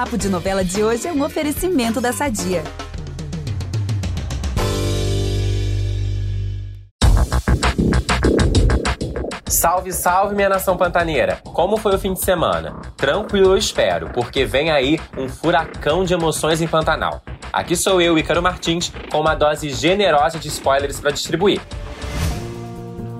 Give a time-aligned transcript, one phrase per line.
[0.00, 2.64] Papo de Novela de hoje é um oferecimento da Sadia.
[9.46, 11.38] Salve, salve, minha nação pantaneira!
[11.44, 12.80] Como foi o fim de semana?
[12.96, 17.20] Tranquilo, eu espero, porque vem aí um furacão de emoções em Pantanal.
[17.52, 21.60] Aqui sou eu, Ícaro Martins, com uma dose generosa de spoilers para distribuir.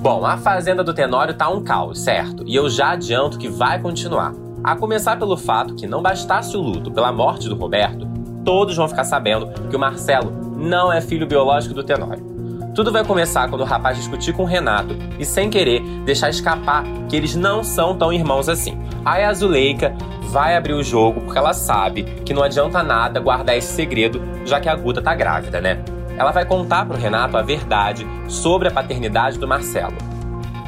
[0.00, 2.42] Bom, a Fazenda do Tenório tá um caos, certo?
[2.46, 4.32] E eu já adianto que vai continuar.
[4.62, 8.06] A começar pelo fato que não bastasse o luto pela morte do Roberto,
[8.44, 12.28] todos vão ficar sabendo que o Marcelo não é filho biológico do Tenório.
[12.74, 16.84] Tudo vai começar quando o rapaz discutir com o Renato e, sem querer, deixar escapar
[17.08, 18.78] que eles não são tão irmãos assim.
[19.02, 23.56] Aí a Zuleika vai abrir o jogo porque ela sabe que não adianta nada guardar
[23.56, 25.82] esse segredo, já que a Guta tá grávida, né?
[26.18, 29.96] Ela vai contar pro Renato a verdade sobre a paternidade do Marcelo.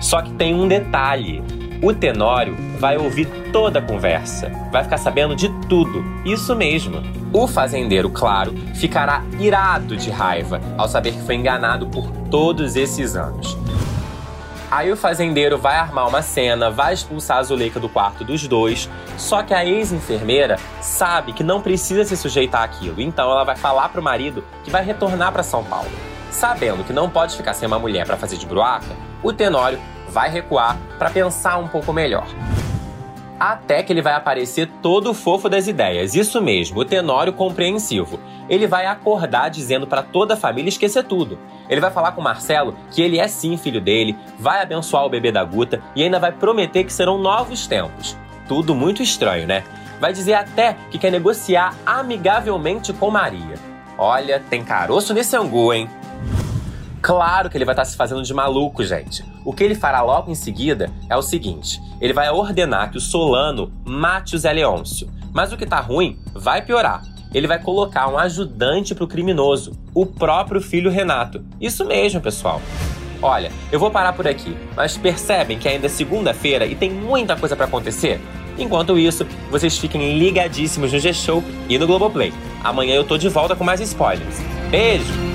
[0.00, 1.45] Só que tem um detalhe:
[1.82, 6.05] o Tenório vai ouvir toda a conversa, vai ficar sabendo de tudo.
[6.24, 7.02] Isso mesmo.
[7.33, 13.16] O fazendeiro, claro, ficará irado de raiva ao saber que foi enganado por todos esses
[13.16, 13.58] anos.
[14.70, 18.89] Aí o fazendeiro vai armar uma cena, vai expulsar a Zuleika do quarto dos dois,
[19.19, 23.91] só que a ex-enfermeira sabe que não precisa se sujeitar àquilo, então ela vai falar
[23.91, 25.91] pro marido que vai retornar para São Paulo.
[26.33, 30.30] Sabendo que não pode ficar sem uma mulher para fazer de bruaca, o Tenório vai
[30.30, 32.27] recuar para pensar um pouco melhor.
[33.39, 38.19] Até que ele vai aparecer todo fofo das ideias, isso mesmo, o Tenório compreensivo.
[38.48, 41.39] Ele vai acordar dizendo para toda a família esquecer tudo.
[41.69, 45.30] Ele vai falar com Marcelo que ele é sim filho dele, vai abençoar o bebê
[45.30, 48.17] da Guta e ainda vai prometer que serão novos tempos.
[48.48, 49.64] Tudo muito estranho, né?
[50.00, 53.55] Vai dizer até que quer negociar amigavelmente com Maria.
[53.98, 55.89] Olha, tem caroço nesse angu, hein?
[57.03, 59.25] Claro que ele vai estar se fazendo de maluco, gente.
[59.45, 63.00] O que ele fará logo em seguida é o seguinte: ele vai ordenar que o
[63.00, 65.11] Solano mate o Zé Leôncio.
[65.34, 67.03] Mas o que tá ruim vai piorar.
[67.34, 71.42] Ele vai colocar um ajudante pro criminoso, o próprio filho Renato.
[71.61, 72.61] Isso mesmo, pessoal.
[73.20, 77.36] Olha, eu vou parar por aqui, mas percebem que ainda é segunda-feira e tem muita
[77.36, 78.20] coisa para acontecer?
[78.58, 82.34] Enquanto isso, vocês fiquem ligadíssimos no G-Show e no Globoplay.
[82.63, 84.40] Amanhã eu tô de volta com mais spoilers.
[84.70, 85.32] Beijo!